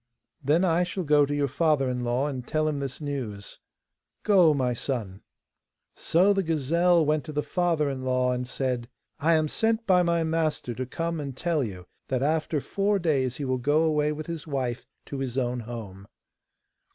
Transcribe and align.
'Then 0.43 0.65
I 0.65 0.83
shall 0.83 1.03
go 1.03 1.27
to 1.27 1.35
your 1.35 1.47
father 1.47 1.87
in 1.87 2.03
law 2.03 2.25
and 2.25 2.47
tell 2.47 2.67
him 2.67 2.79
this 2.79 2.99
news.' 2.99 3.59
'Go, 4.23 4.51
my 4.51 4.73
son.' 4.73 5.21
So 5.95 6.33
the 6.33 6.41
gazelle 6.41 7.05
went 7.05 7.23
to 7.25 7.31
the 7.31 7.43
father 7.43 7.87
in 7.87 8.03
law 8.03 8.31
and 8.31 8.47
said: 8.47 8.89
'I 9.19 9.33
am 9.35 9.47
sent 9.47 9.85
by 9.85 10.01
my 10.01 10.23
master 10.23 10.73
to 10.73 10.87
come 10.87 11.19
and 11.19 11.37
tell 11.37 11.63
you 11.63 11.85
that 12.07 12.23
after 12.23 12.59
four 12.59 12.97
days 12.97 13.35
he 13.37 13.45
will 13.45 13.59
go 13.59 13.83
away 13.83 14.11
with 14.11 14.25
his 14.25 14.47
wife 14.47 14.87
to 15.05 15.19
his 15.19 15.37
own 15.37 15.59
home. 15.59 16.07